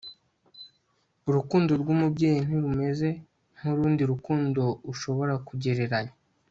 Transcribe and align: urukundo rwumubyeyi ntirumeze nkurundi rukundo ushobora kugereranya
urukundo 1.29 1.71
rwumubyeyi 1.81 2.39
ntirumeze 2.47 3.09
nkurundi 3.57 4.03
rukundo 4.11 4.63
ushobora 4.91 5.33
kugereranya 5.47 6.13